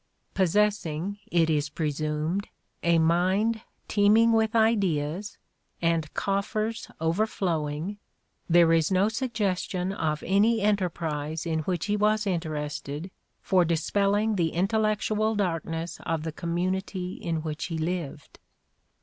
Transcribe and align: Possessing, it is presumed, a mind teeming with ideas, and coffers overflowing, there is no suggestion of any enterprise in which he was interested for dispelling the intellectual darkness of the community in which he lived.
Possessing, 0.33 1.19
it 1.31 1.47
is 1.47 1.69
presumed, 1.69 2.47
a 2.81 2.97
mind 2.97 3.61
teeming 3.87 4.31
with 4.31 4.55
ideas, 4.55 5.37
and 5.79 6.11
coffers 6.15 6.89
overflowing, 6.99 7.99
there 8.49 8.73
is 8.73 8.89
no 8.91 9.09
suggestion 9.09 9.93
of 9.93 10.23
any 10.25 10.59
enterprise 10.59 11.45
in 11.45 11.59
which 11.69 11.85
he 11.85 11.95
was 11.97 12.25
interested 12.25 13.11
for 13.43 13.63
dispelling 13.63 14.37
the 14.37 14.53
intellectual 14.53 15.35
darkness 15.35 15.99
of 16.03 16.23
the 16.23 16.31
community 16.31 17.13
in 17.21 17.43
which 17.43 17.65
he 17.65 17.77
lived. 17.77 18.39